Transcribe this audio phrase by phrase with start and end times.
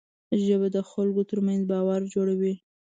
[0.45, 2.53] ژبه د خلکو ترمنځ باور جوړوي